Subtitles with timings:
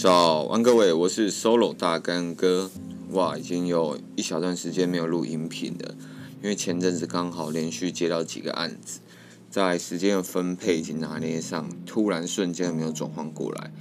[0.00, 2.70] 早安，各位，我是 Solo 大干哥。
[3.10, 5.92] 哇，已经有一小段时间没有录音频了，
[6.40, 9.00] 因为前阵子刚好连续接到几个案子，
[9.50, 13.72] 在时间的分配以及拿捏上，突然瞬间没有转换过来，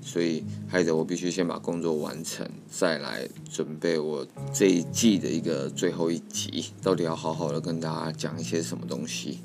[0.00, 9.40] 所以害得我必须先把工作完成，再来准备我这一季的一个最后一集，到底要好好的跟大家讲一些什么东西。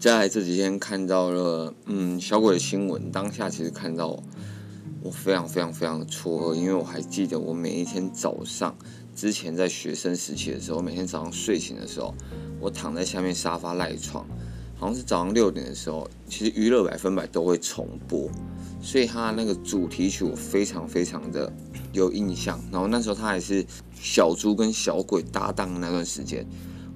[0.00, 4.20] 在这几天看到了，嗯，小鬼的新闻，当下其实看到。
[5.06, 8.76] 我非常非常非常的错愕，因为我还记得我每一天早上，
[9.14, 12.12] 之前在学生时期的时候，每天早上睡醒的时候，
[12.60, 14.26] 我躺在下面沙发赖床，
[14.74, 18.28] 好像是早上六点的时候，其实娱乐百分百都会重播，
[18.82, 21.52] 所以他那个主题曲我非常非常的
[21.92, 22.60] 有印象。
[22.72, 23.64] 然后那时候他还是
[23.94, 26.44] 小猪跟小鬼搭档那段时间，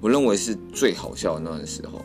[0.00, 2.04] 我认为是最好笑的那段时候。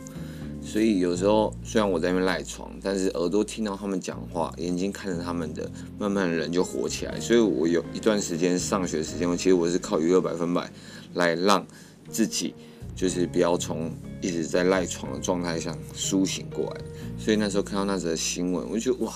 [0.66, 7.20] 所以有时候虽然我在那边赖床，但是耳朵听到他们讲话，眼睛看着他们的，慢慢人就活起来。
[7.20, 10.70] 所以我有一段时间上学时间，我其实我是靠娱乐百分百
[11.14, 11.66] 来让
[12.10, 12.56] 自己
[12.96, 16.82] 就是不要从一直在赖床的状态下苏醒过来。
[17.18, 19.14] 所以那时候看到那则新闻，我就觉得哇，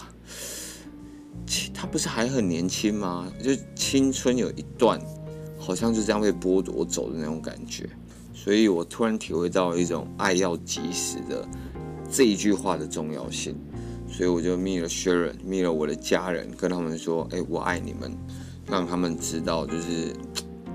[1.73, 3.29] 他不是还很年轻吗？
[3.43, 5.01] 就青春有一段
[5.57, 7.89] 好像就这样被剥夺走的那种感觉。
[8.49, 11.47] 所以我突然体会到一种爱要及时的
[12.09, 13.55] 这一句话的重要性，
[14.11, 18.11] 所以我就密了 Sharon，密了我的家人，跟他们说：“哎，我爱你们，
[18.65, 20.15] 让他们知道，就是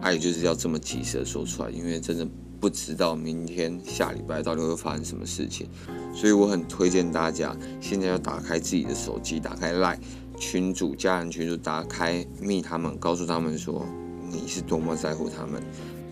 [0.01, 2.25] 爱就是要这么及时的说出来，因为真的
[2.61, 5.69] 不知道明天下礼拜到底会发生什么事情。
[6.15, 9.99] 所以我很推荐大家现在要打开自己的手机，打开 Line
[10.39, 13.85] 群组、家人群组，打开密他们，告诉他们说
[14.31, 15.61] 你是多么在乎他们。”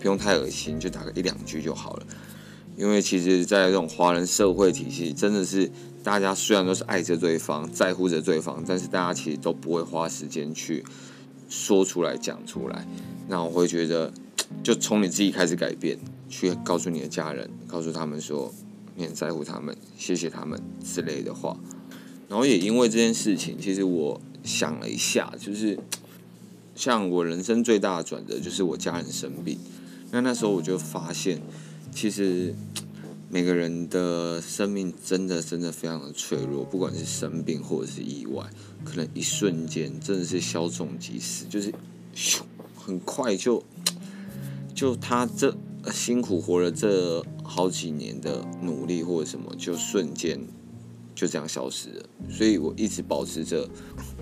[0.03, 2.05] 不用太恶心，就打个一两句就好了。
[2.75, 5.71] 因为其实，在这种华人社会体系，真的是
[6.03, 10.83] 大家虽然都是爱着对方、在乎着对方，但是大家其实都不会花时间去
[11.47, 12.85] 说出来、讲出来。
[13.29, 14.11] 那我会觉得，
[14.61, 15.97] 就从你自己开始改变，
[16.27, 18.53] 去告诉你的家人，告诉他们说
[18.97, 21.57] 你很在乎他们、谢谢他们之类的话。
[22.27, 25.79] 然后也因为这件事情，其实我想了一下，就是
[26.75, 29.57] 像我人生最大的转折，就是我家人生病。
[30.13, 31.41] 那那时候我就发现，
[31.91, 32.53] 其实
[33.31, 38.47] 每个人的生命真的真的非常的脆弱，不管是生病或者是意外，
[38.85, 41.73] 可能一瞬间真的是消肿即逝，就是
[42.15, 42.41] 咻，
[42.77, 43.63] 很快就
[44.75, 45.57] 就他这
[45.91, 50.39] 辛苦活了这好几年的努力或者什么，就瞬间。
[51.15, 53.69] 就这样消失了，所以我一直保持着，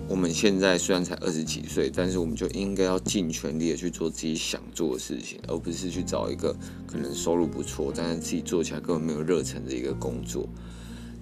[0.06, 6.54] 我们现在虽然才二十几岁，但是我们就应该要尽全力的去做自己想做的事情，而不是去找一个
[6.86, 10.46] 可能收入不错，但是自己做起来根本没有热忱的一个工作。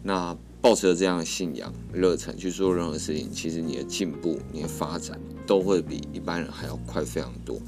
[0.03, 7.60] 那抱持着这样的信仰、热忱去做任何事情，其实你的进步、你的发展都会比一般人还要快非常多。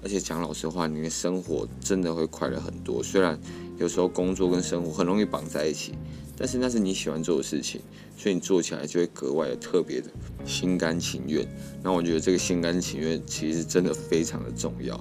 [0.00, 3.02] 而且讲老实话，你的生活真的会快乐很多。
[3.02, 3.36] 虽然
[3.78, 5.92] 有时候工作跟生活很容易绑在一起。
[6.38, 7.80] 但是那是你喜欢做的事情，
[8.16, 10.08] 所以你做起来就会格外的特别的
[10.46, 11.44] 心甘情愿。
[11.82, 14.98] 那我觉得这个心甘情愿其实真的非常的重要。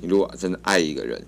[0.00, 1.24] 你如果真的爱一个人，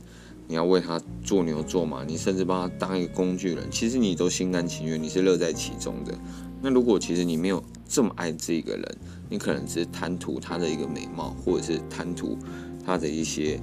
[0.49, 6.12] 你要为他做牛做马，你甚至帮他当一个工具人，其实你都心甘情愿，你是乐在其中的。
[6.61, 8.97] 那如果其实你没有这么爱这一个人，
[9.31, 12.37] 你可能只是贪图他的一个美貌，或者是贪图
[12.84, 13.61] 他的一些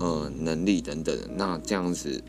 [0.00, 2.20] 呃能力等等，那这样子。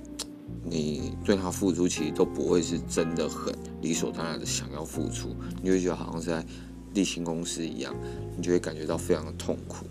[0.64, 6.46] 你对他付出，其实都不会是真的很理所当然的想要付出，你会觉得好像是在
[6.94, 7.96] 例行公事一样，
[8.36, 9.86] 你就会感觉到非常的痛苦。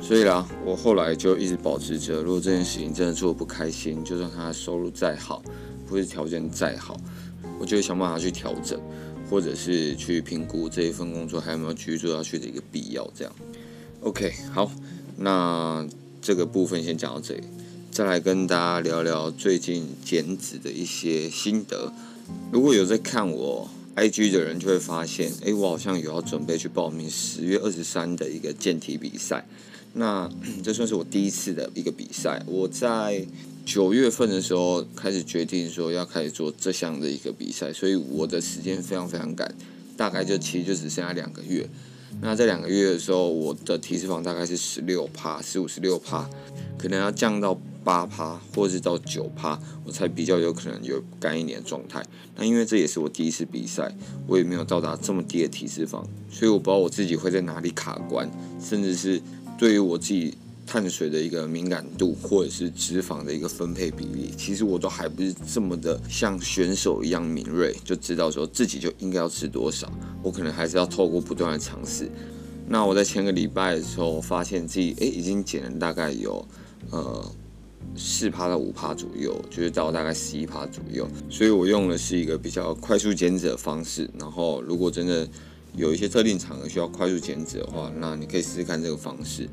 [0.00, 5.42] 所以啦，我后来就一直保持着，如果这件事情真的做得不开心，就算他的收入再好，
[5.88, 6.96] 或是条件再好，
[7.58, 8.78] 我就会想办法去调整，
[9.30, 13.08] 或者是去评估这一份工作还有没有继续做下去的一个必要。
[13.14, 13.32] 这样
[14.00, 14.70] ，OK，好，
[15.16, 15.86] 那
[16.20, 17.42] 这个部分先讲到这里。
[17.96, 21.90] 再来跟大家聊聊最近减脂的一些心得。
[22.52, 29.48] 如果有在看我 IG 的人，就会发现，哎，我好像有要准备去报名十月二十三的一个健体比赛。
[29.94, 30.30] 那
[30.62, 32.44] 这算是我第一次的一个比赛。
[32.46, 33.26] 我在
[33.64, 39.54] 九月份的时候开始决定说要开始做这项的一个比赛，所以我的时间非常非常赶，
[39.96, 41.66] 大概就其实就只剩下两个月。
[42.20, 46.28] 那这两个月的时候，我的体脂肪大概是十六趴，十五十六趴，
[46.76, 47.58] 可能要降到。
[47.86, 52.04] 八趴，或是到九趴，我才比较有可能有干一年的状态。
[52.34, 53.96] 那因为这也是我第一次比赛，
[54.26, 58.28] 我也没有到达这么低的体脂肪，所以我不知道我自己会在哪里卡关，
[58.60, 59.22] 甚至是
[59.56, 60.36] 对于我自己
[60.66, 69.88] 碳水的一个敏感度，或者是脂肪的一个分配比例，其实我都还不是这么的像选手一样敏锐，就知道说自己就应该要吃多少。
[70.24, 72.10] 我可能还是要透过不断的尝试，
[72.66, 76.44] 那我在前个礼拜的时候，发现自己诶已经减了大概有
[76.90, 77.32] 呃
[77.94, 81.06] 四趴到五趴左右，就是到大概十一趴左右。
[81.28, 84.08] 所以我用的是一个比较快速减脂的方式。
[84.18, 85.28] 然后如果真的
[85.76, 89.48] 有一些特定场合需要快速减脂的话，那你可以试试看这个方式，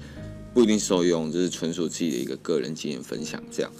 [0.53, 3.41] 不一定受用，这是纯属自己的一个个人经验分享。
[3.51, 3.71] 这样，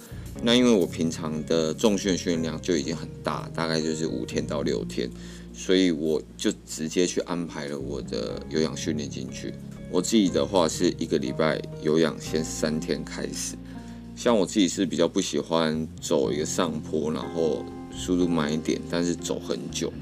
[0.42, 5.10] 那因为我平常的重训训练量就已经很大，大概就是五天到六天。
[5.56, 9.54] 所以我就直接去安排了我的有氧训练进去。
[9.88, 13.54] 我自己的话是一个礼拜有氧先三天开始。
[14.14, 19.92] 像我自己是比较不喜欢走一个上坡，然后速度慢一点，但是走很久。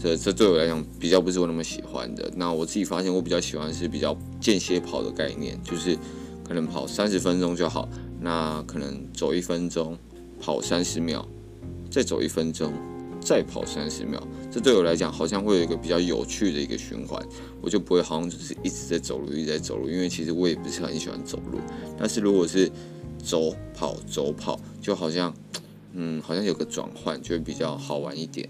[0.00, 2.30] 这这对我来讲比较不是我那么喜欢的。
[2.36, 5.98] 那我自己发现我比较喜欢是比较间歇跑的概念，就是
[6.46, 7.88] 可能跑三十分钟就好。
[8.20, 9.98] 那可能走一分钟，
[10.40, 11.26] 跑三十秒，
[11.90, 12.72] 再走一分钟。
[13.20, 17.20] 再跑三十秒，这对我来讲好像会有一个比较有趣的一个循环，
[17.60, 21.58] 我就不会好像就是一直在走路，一直在走路，因为其实我也不是很喜欢走路。
[21.98, 22.70] 但是如果是
[23.22, 25.34] 走跑走跑，就好像，
[25.92, 28.48] 嗯，好像有个转换，就会比较好玩一点。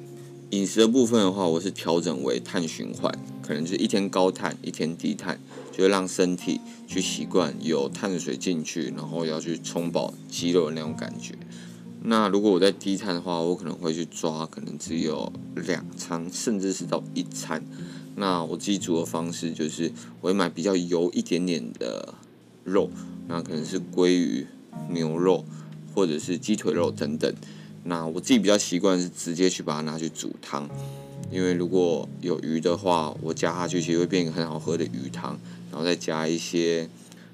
[0.50, 3.12] 饮食的部分的话，我是调整为碳循环，
[3.42, 5.38] 可能就是一天高碳，一天低碳，
[5.70, 11.34] 就会让身体去习惯有碳水进去，然后要去充饱肌肉的那种感觉。
[12.02, 17.62] 那如果我在低碳的话，我可能会去抓，可能只有两餐，甚至是到一餐。
[18.16, 22.14] 那我自己煮的方式就是，我会买比较油一点点的
[22.64, 22.88] 肉，
[23.26, 24.46] 那可能是鲑鱼、
[24.90, 25.44] 牛肉
[25.94, 27.32] 或者是鸡腿肉等等。
[27.84, 30.68] 那我自己比较习惯是直接去把它拿去煮汤，
[31.30, 35.38] 因为如果有鱼的话，我加下去其实会变一个很好喝的鱼汤，
[35.70, 36.88] 然后再加一些。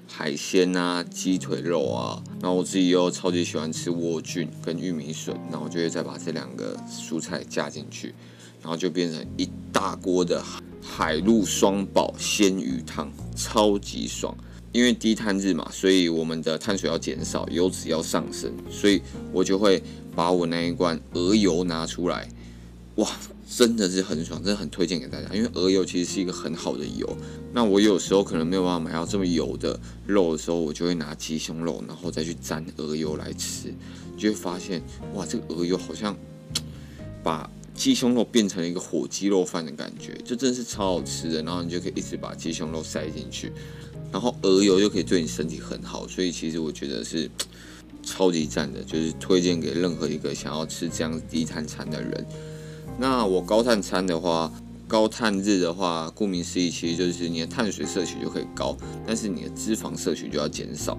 [0.07, 8.13] 海鲜啊，鸡腿肉啊，然后我自己又超级喜欢吃莴苣跟玉米笋，那我就会再把这两个蔬菜加进去，
[8.61, 10.41] 然后就变成一大锅的
[10.79, 14.33] 海陆双宝鲜鱼汤，超级爽。
[14.75, 19.01] 因为低碳日嘛，所以我们的碳水要减少，油脂要上升，所以
[19.31, 19.81] 我就会
[20.13, 22.27] 把我那一罐鹅油拿出来，
[22.95, 23.09] 哇！
[23.47, 25.33] 真的是很爽，真的很推荐给大家。
[25.33, 27.07] 因为鹅油其实是一个很好的油。
[27.53, 33.73] 那我有时候可能没有办法买到这么油的肉的时候，我就会拿鸡胸肉，然后再去沾鹅油来吃，
[34.17, 34.81] 就会发现
[35.13, 36.17] 哇，这个鹅油好像
[37.23, 41.43] 把鸡胸肉变成了一个火鸡肉饭的感觉，就真是超好吃的。
[41.43, 43.53] 然后你就可以一直把鸡胸肉塞进去，
[44.15, 47.29] 然后鹅油又可以对你身体很好，所以其实我觉得是
[48.01, 52.25] 超级赞的，就是推荐给任何一个想要吃这样低碳餐的人。
[52.97, 54.49] 那我高碳餐的话，
[54.87, 60.97] 高碳日的话，顾名思义，其实就是你的碳水摄取就可以高，但是你的脂肪摄取就要减少。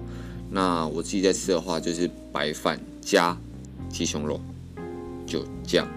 [0.51, 3.35] 那我自己在吃的话，就是白饭加
[3.89, 4.39] 鸡胸肉，
[5.25, 5.87] 就这样。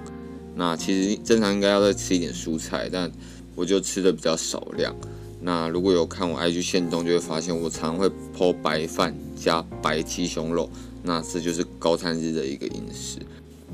[0.54, 3.12] 那其实正常应该要再吃一点蔬菜，但
[3.54, 4.96] 我就吃的比较少量。
[5.40, 10.68] 那如果有看我 IG 线动，就会发现我常会 po 白饭加白鸡胸肉，
[11.02, 13.18] 那这就是高碳日的一个饮食。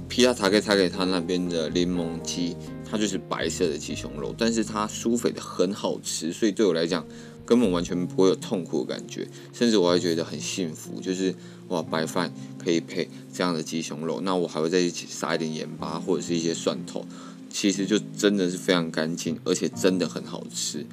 [0.09, 2.57] 皮亚塔克他给他那边的柠檬鸡，
[2.89, 7.05] 它就是白色的鸡胸肉，但是它酥肥的很好吃，所以对我来讲
[7.45, 11.35] 根本完全不会有痛苦的感觉，甚至我还觉得很幸福，就是
[11.69, 17.05] 哇，白饭可以配这样的鸡胸肉，那我还会在一起撒一点盐巴或者是一些蒜头，
[17.51, 20.87] 其实就真的是非常干净，而且真的很好吃。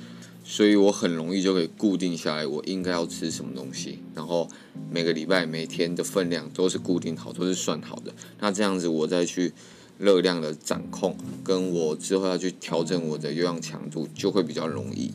[0.43, 4.47] 所以我很容易就可以固定下来，我应该要吃什么东西，然后
[4.91, 8.13] 每个礼拜每天的分量都是固定好，都是算好的。
[8.39, 9.53] 那这样子我再去
[9.97, 15.11] 热量的掌控，跟我之后要去调整我的有氧强度就会比较容易。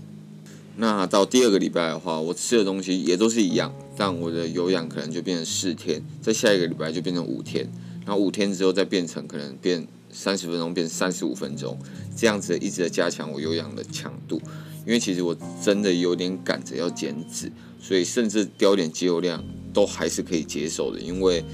[0.76, 7.68] 那到第二个礼拜的话，我吃的东西也都是一样，但我的有氧可能就变成四天，在下一个礼拜就变成五天，
[8.06, 11.76] 然后五天之后再变成可能变三十分钟，变三十五分钟，
[12.16, 14.40] 这样子一直的加强我有氧的强度。
[14.88, 20.98] 因为其实我真的有点赶着要减脂，所以甚至掉点肌肉量都还是可以接受的。
[20.98, 21.44] 因为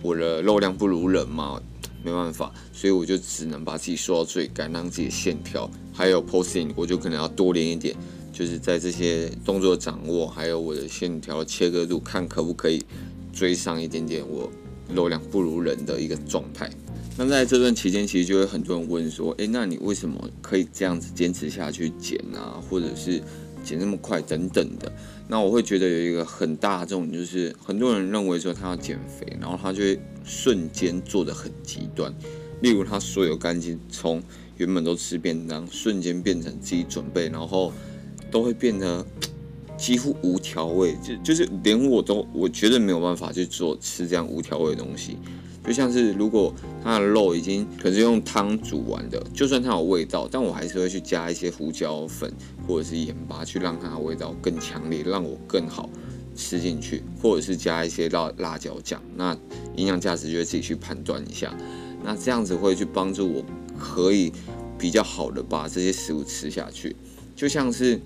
[0.00, 1.60] 我的肉量不如人嘛，
[2.02, 7.94] 没办法，所以我就只能把自己缩到最干，让自己的线条还有 posing，我就可能要多练一点，
[8.32, 12.82] 就是在这些动作掌握还有我的线条切割度，看可不可以
[13.34, 14.50] 追上一点点我
[14.94, 16.70] 肉量不如人的一个状态。
[17.18, 23.22] 那在这段期间，其实就会很多人问说：“诶，那你为什么可以这样子坚持下去减啊，或者是
[23.64, 24.92] 减那么快等等的？”
[25.26, 32.14] 那我会觉得有一个很大的这种，就是很多人认为说他要减肥，然后他就会瞬间做得很极端，
[32.60, 34.22] 例如他所有干净从
[34.58, 37.72] 原本都吃便当，瞬间变成自己准备，然后
[38.30, 39.04] 都会变得
[39.76, 45.18] 几乎无调味，就就是连我都我绝对没有办法去做吃这样无调味的东西。
[45.64, 46.54] 就像是如果
[46.84, 52.32] 它的肉已经可是用汤煮完的，就算它有味道，但我还是会去加一些胡椒粉
[52.68, 55.90] 或者是盐巴，去让它的味道更强烈，让我更好
[56.36, 59.36] 吃进去，或者是加一些辣辣椒酱，那
[59.74, 61.52] 营养价值就会自己去判断一下。
[62.04, 63.44] 那这样子会去帮助我，
[63.76, 64.32] 可以
[64.78, 66.94] 比较好的把这些食物吃下去。
[67.34, 68.00] 就像是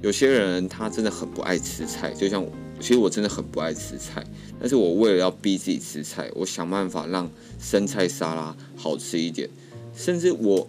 [0.00, 2.44] 有些人他真的很不爱吃菜，就像
[2.80, 4.24] 其实我真的很不爱吃菜，
[4.58, 9.48] 但是我为了要逼自己吃菜，我想办法让生菜沙拉好吃一点，
[9.94, 10.68] 甚至我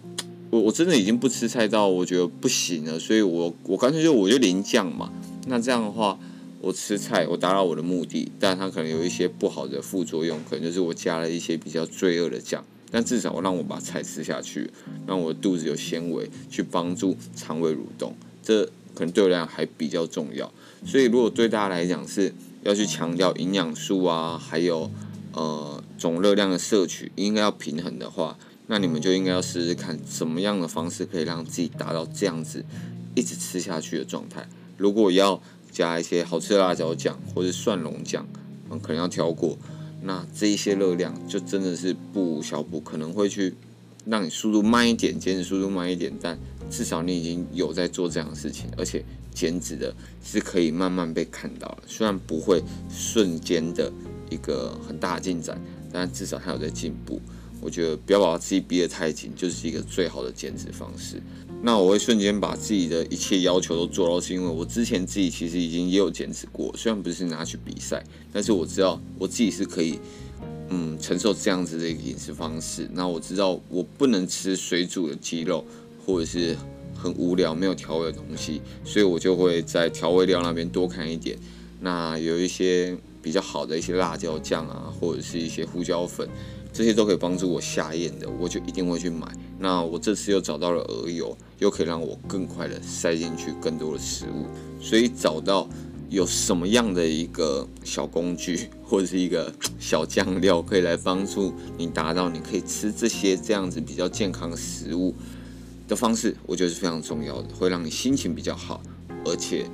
[0.50, 5.12] 我我真的已经不吃菜到我觉得不行了，所以我我干脆就我就淋酱嘛。
[5.46, 6.18] 那这样的话。
[6.60, 14.70] 我吃菜，我达到我的目的，但它可能有一些不好的副作用，可能就是我加了一些比较罪恶的酱，但至少我让我把菜吃下去，
[15.06, 20.52] 让我的肚子有纤维，去帮助肠胃蠕动，这可能对我来讲还比较重要。
[20.86, 22.32] 所以，如果对大家来讲是
[22.62, 24.90] 要去强调营养素啊，还有
[25.32, 32.64] 呃总热量的摄取应该要平衡的话，那你们就应该要试试看什么样的方式可以让自己达到这样子
[33.14, 34.48] 一直吃下去的状态。
[34.76, 38.26] 如果要加一些好吃的辣椒酱或者蒜蓉酱，
[38.70, 39.58] 嗯，可能要挑过。
[40.02, 43.54] 那这一些热量就真的是不小补，可能会去
[44.04, 46.38] 让你速度慢一点，减脂速度慢一点，但
[46.76, 51.84] 至少你已经有在做这样的事情，而且减脂的是可以慢慢被看到了。
[51.86, 53.92] 虽然不会瞬间的
[54.28, 55.56] 一个很大进展，
[55.92, 57.20] 但至少它有在进步。
[57.60, 61.22] 我觉得不要把自己逼得太紧，就是一个最好的减脂方式。
[61.62, 69.98] 那我会瞬间把自己的一切要求都做到，是因为我之前自己其实已经也有减脂过，虽然不是拿去比赛，但是我知道我自己是可以，
[70.68, 72.86] 嗯，承受这样子的一个饮食方式。
[72.92, 75.64] 那我知道我不能吃水煮的鸡肉，
[76.04, 76.56] 或者是
[76.94, 81.38] 很无聊没有调味的东西，所以我就会在调味料那边多看一点。
[81.80, 86.28] 那有一些比较好的一些辣椒酱啊，或者是一些胡椒粉。
[86.72, 89.28] 这些都可以帮助我下咽的，我就一定会去买。
[89.60, 94.46] 那我这次又找到了鹅油，又可以让我更快的塞进去更多的食物。
[94.80, 95.68] 所以找到
[96.10, 105.14] 有什么样的一个小工具或者是一个小酱料，可以来帮助你达到你可以吃这些这样子比较健康的食物
[105.86, 108.82] 的方式，我觉得是非常重要的，会让你心情比较好。
[109.24, 109.66] 而且，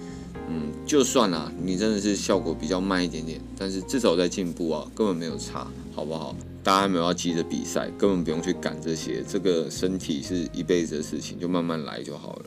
[0.48, 6.34] 嗯，就算啊，你真的是效果比较慢一点点，但是至少在进步啊，根本没有差，好不好？
[6.62, 9.24] 大家没有要急着比赛，根本不用去赶这些。
[9.26, 12.44] 这个身体是一辈子的事情，就慢慢来就好了。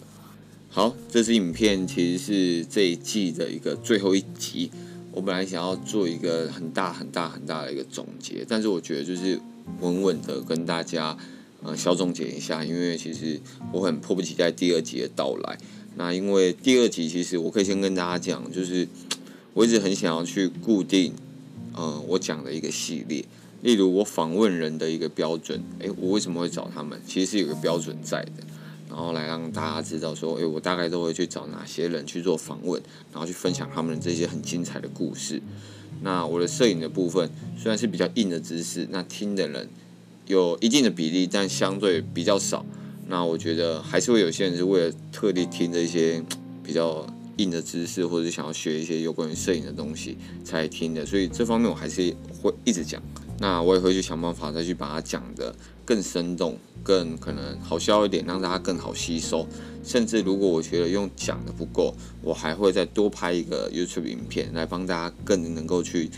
[0.69, 4.71] 好，这支影片其实是这一季的一个最后一集。
[5.11, 9.39] 我本来想要做一个很大很大很大的一个总结，但是我觉得就是
[9.81, 11.15] 稳稳的跟大家
[11.63, 13.39] 呃小总结一下，因为其实
[13.71, 15.57] 我很迫不及待第二集的到来。
[15.95, 18.87] 那因为第二集其实我可以先跟大家讲，就是
[19.53, 21.13] 我一直很想要去固定
[21.73, 23.23] 呃我讲的一个系列。
[23.61, 26.99] 例如我访问人的一个标准，诶，我为什么会找他们？
[27.07, 28.43] 其实是有个标准在的，
[28.89, 32.81] 然后来让大家知道说，诶，我大概都会去找哪些人去做访问，
[33.13, 35.41] 然后去分享他们这些很精彩的故事。
[36.01, 39.69] 那我的摄影的部分虽然是比较硬的知识，那听的人
[40.27, 42.65] 有一定的比例，但相对比较少。
[43.07, 46.23] 那我觉得还是会有些人是为了特地听这些
[46.63, 47.05] 比较
[47.37, 53.01] 硬的知识，或者是想要学一些有关于摄影的东西才听的，所以这方面我还是会一直讲。
[53.39, 55.53] 那我也会去想办法再去把它讲得
[55.83, 59.45] 更生动，更可能好笑一点，让大家更好吸收。
[59.83, 66.09] 甚至如果我觉得用讲的不够，我还会再多拍一个 YouTube 影片，来帮大家更能够去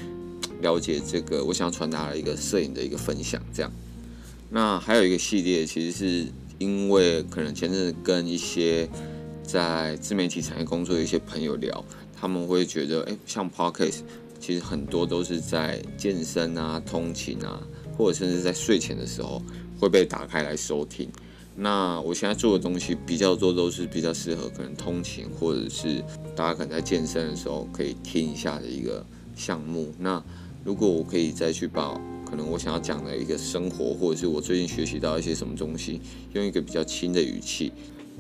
[0.62, 3.42] 了解这个我想传达的一个摄影的一个分享。
[3.52, 3.72] 这样，
[4.50, 8.88] 那还有一个系列，其实是因为可能前阵子跟一些
[9.44, 11.84] 在自媒体产业工作的一些朋友聊，
[12.16, 14.02] 他们会觉得，诶，像 Podcast。
[14.38, 17.60] 其实很多都是在健身啊、通勤啊，
[17.98, 19.42] 或者甚至在睡前的时候
[19.80, 21.10] 会被打开来收听。
[21.56, 26.04] 那我现在做的东西比较多，都是比较适合可能通勤，或者是
[26.36, 29.04] 大家可能在健身的时候可以听一下的一个
[29.36, 29.92] 项目。
[29.98, 30.24] 那
[30.64, 36.02] 如果我可以再去把可能我想要讲的一个生活，或者是我最近学习到一些什么东西，
[36.34, 37.72] 用一个比较轻的语气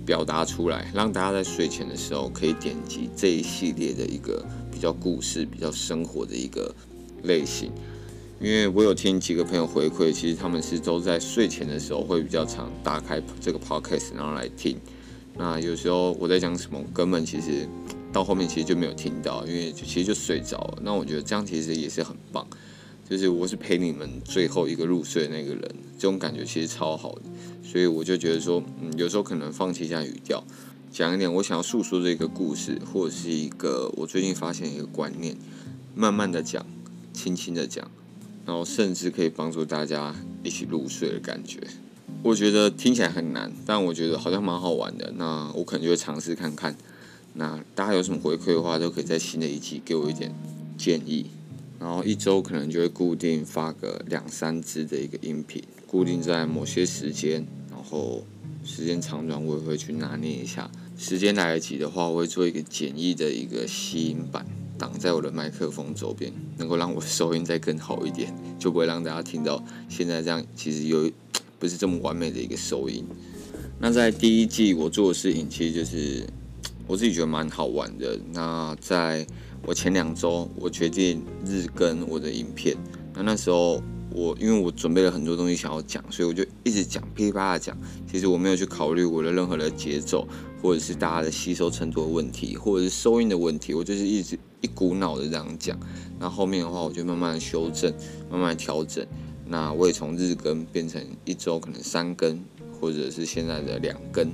[0.05, 4.45] 表达出来，让大家在睡前的时候可以点击这一系列的一个。
[4.75, 6.75] 比较故事、比较生活的一个
[7.23, 7.71] 类型，
[8.41, 14.77] 因为我有听几个朋友回馈，其实他们是都在睡前的时候会比较常打开这个 podcast，然后来听。
[15.37, 17.65] 那有时候我在讲什么，根本其实
[18.11, 20.79] 到后面其实就没有听到，因为其实就睡着了。
[20.83, 22.45] 那我觉得这样其实也是很棒，
[23.07, 27.21] 就是我是陪你们最后一个入睡的那个人，这种感觉其实超好的。
[27.63, 30.43] 所以我就觉得说，嗯，有时候可能放弃一下语调。
[30.91, 35.35] 讲一点我想要诉说的一个故事，或者是一个我最近发现一个观念，
[35.93, 36.65] 慢慢的讲，
[37.11, 37.91] 轻轻的讲，
[38.45, 41.59] 然后甚至可以帮助大家一起入睡的感觉。
[42.23, 45.13] 我觉得听起来很难，但我觉得好像蛮好玩的。
[45.17, 46.75] 那我可能就会尝试看看。
[47.33, 50.33] 那大家有什么回馈的话，都可以在新的一期给我一点
[50.77, 51.25] 建议。
[51.79, 58.25] 然后一周可能就会固定发个两三支的一个音频，固定在某些时间，然后
[58.63, 60.69] 时间长短我也会去拿捏一下。
[60.97, 64.45] 时间来得及的话，我会做一个简易的一个吸音板，
[64.77, 71.11] 挡在我的麦克风周边，能够让我的收音再更好一点，就不会让大家听到现在这样其实有
[71.59, 73.05] 不是这么完美的一个收音。
[73.77, 76.25] 那在第一季我做的事情，其实就是
[76.87, 78.19] 我自己觉得蛮好玩的。
[78.31, 79.25] 那在
[79.65, 82.75] 我前两周，我决定日更我的影片。
[83.13, 87.77] 那那时候我因为我准备了很多东西想要讲，所以我就一直讲噼里啪啦讲。
[88.09, 90.27] 其实我没有去考虑我的任何的节奏。
[90.61, 95.79] 或者是大家的吸收程度的问题，或者是收音的问题，我就是一直一股脑的这样讲。
[96.17, 97.93] 那后面的话，我就慢慢修正，
[98.31, 99.05] 慢慢调整。
[99.45, 102.43] 那我也从日更变成一周可能三更，
[102.81, 104.27] 或者是现在的两更，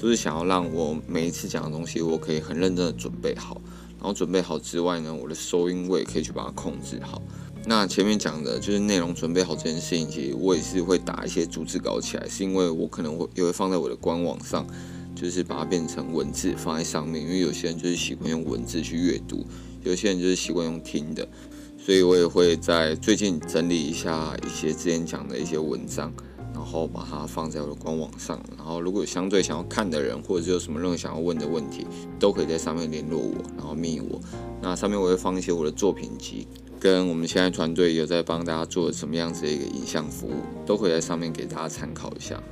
[0.00, 3.60] 就是想要让我每一次讲的东西，我可以很认真的准备好。
[3.98, 7.20] 然后准备好之外呢，我的收音我也可以去把它控制好。
[7.66, 14.66] 那前面讲的就是内容准备好这件事情，其实我也是会打一些逐字稿起来，是因为我可能会也会放在我的官网上。
[15.12, 19.44] 就是把它变成文字放在上面，因为有些人就是习惯用文字去阅读，
[19.82, 21.28] 有些人就是习惯用听的，
[21.76, 26.10] 所以我也会在最近整理一下一些之前讲的一些文章，
[26.52, 28.40] 然后把它放在我的官网上。
[28.56, 31.86] 然后如果有相对想要看的人，或者是有什么任何想要问的问题，
[32.18, 34.20] 都可以在上面联络我，然后密我。
[34.62, 36.46] 那上面我会放一些我的作品集，
[36.78, 42.42] 跟我们现在团队有在帮大家做什么样子的一个影像服务，都可以在上面给大家参考一下。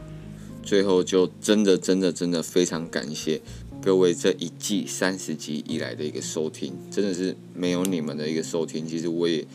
[0.62, 3.40] 最后就真的真的真的非常感谢
[3.80, 9.46] 各位这一季三十集以来的一个收听，真的是没有你们的一个收听，其实我也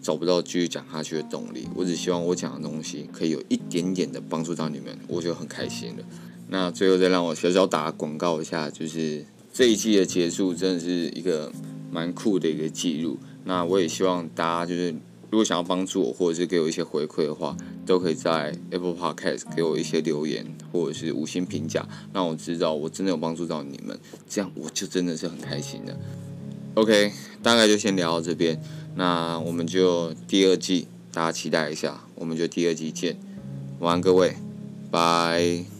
[0.00, 1.68] 找不到继续讲下去的动力。
[1.74, 6.04] 我只希望我讲的东西可以有一点点的帮助到你们，我就很开心了。
[6.48, 11.52] 那最后再让我小小打广告一下，就是这一季的结束真的是一个
[11.90, 13.18] 蛮酷的一个记录。
[13.44, 14.94] 那我也希望大家就是。
[15.32, 23.96] 如果想要帮助我，或者是给我一些回馈的话，都可以在 Apple Podcast 给我一些留言，或者是五星评价，让我知道我真的有帮助到你们，
[24.28, 25.96] 这样我就真的是很开心的。
[26.74, 27.12] OK，
[27.44, 28.60] 大概就先聊到这边，
[28.94, 33.16] 那我们就第二季，大家期待一下，我们就第二季见，
[33.78, 34.36] 晚安各位，
[34.90, 35.79] 拜。